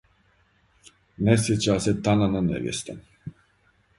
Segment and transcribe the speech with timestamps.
[1.27, 2.99] Не сјећа се танана невјеста,